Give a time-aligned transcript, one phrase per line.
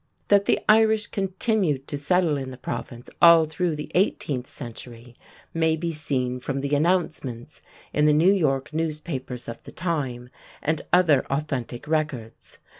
[0.29, 5.15] That the Irish continued to settle in the Province all through the eighteenth century
[5.53, 7.61] may be seen from the announcements
[7.93, 12.57] in the New York newspapers of the time and other authentic records.